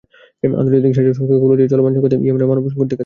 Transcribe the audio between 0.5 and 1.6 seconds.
আন্তর্জাতিক সাহায্য সংস্থাগুলো